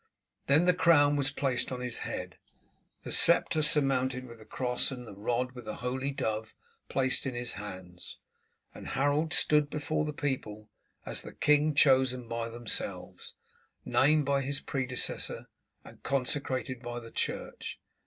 [0.47, 2.39] Then the crown was placed on his head,
[3.03, 6.55] the sceptre surmounted with the cross and the rod with the holy dove
[6.89, 8.17] placed in his hands,
[8.73, 10.71] and Harold stood before the people
[11.05, 13.35] as the king chosen by themselves,
[13.85, 15.45] named by his predecessor,
[15.85, 17.79] and consecrated by the church.